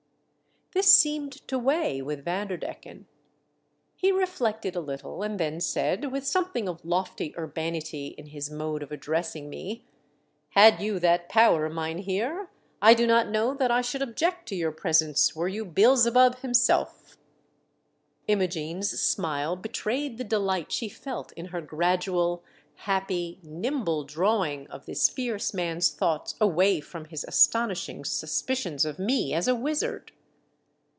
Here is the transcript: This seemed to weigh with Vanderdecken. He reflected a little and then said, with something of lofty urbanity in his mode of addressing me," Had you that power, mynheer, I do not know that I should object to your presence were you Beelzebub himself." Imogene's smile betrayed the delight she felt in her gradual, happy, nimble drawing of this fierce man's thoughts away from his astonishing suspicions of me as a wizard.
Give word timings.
This 0.73 0.87
seemed 0.89 1.33
to 1.49 1.59
weigh 1.59 2.01
with 2.01 2.23
Vanderdecken. 2.23 3.05
He 3.97 4.09
reflected 4.13 4.73
a 4.73 4.79
little 4.79 5.21
and 5.21 5.37
then 5.37 5.59
said, 5.59 6.13
with 6.13 6.25
something 6.25 6.69
of 6.69 6.83
lofty 6.85 7.35
urbanity 7.37 8.15
in 8.17 8.27
his 8.27 8.49
mode 8.49 8.81
of 8.81 8.89
addressing 8.89 9.49
me," 9.49 9.83
Had 10.51 10.79
you 10.81 10.97
that 10.99 11.27
power, 11.27 11.69
mynheer, 11.69 12.47
I 12.81 12.93
do 12.93 13.05
not 13.05 13.27
know 13.27 13.53
that 13.53 13.69
I 13.69 13.81
should 13.81 14.01
object 14.01 14.47
to 14.47 14.55
your 14.55 14.71
presence 14.71 15.35
were 15.35 15.49
you 15.49 15.65
Beelzebub 15.65 16.37
himself." 16.37 17.17
Imogene's 18.27 18.97
smile 18.97 19.57
betrayed 19.57 20.17
the 20.17 20.23
delight 20.23 20.71
she 20.71 20.87
felt 20.87 21.33
in 21.33 21.47
her 21.47 21.59
gradual, 21.59 22.45
happy, 22.75 23.39
nimble 23.43 24.05
drawing 24.05 24.67
of 24.67 24.85
this 24.85 25.09
fierce 25.09 25.53
man's 25.53 25.91
thoughts 25.91 26.35
away 26.39 26.79
from 26.79 27.05
his 27.05 27.25
astonishing 27.25 28.05
suspicions 28.05 28.85
of 28.85 28.99
me 28.99 29.33
as 29.33 29.49
a 29.49 29.55
wizard. 29.55 30.13